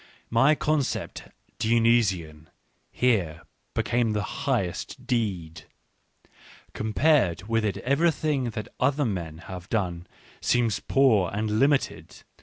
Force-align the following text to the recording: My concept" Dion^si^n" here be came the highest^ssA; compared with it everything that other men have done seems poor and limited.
My 0.31 0.55
concept" 0.55 1.25
Dion^si^n" 1.59 2.47
here 2.91 3.41
be 3.75 3.83
came 3.83 4.13
the 4.13 4.21
highest^ssA; 4.23 5.65
compared 6.73 7.47
with 7.47 7.63
it 7.63 7.77
everything 7.77 8.45
that 8.45 8.69
other 8.79 9.05
men 9.05 9.37
have 9.45 9.69
done 9.69 10.07
seems 10.41 10.79
poor 10.79 11.29
and 11.31 11.59
limited. 11.59 12.23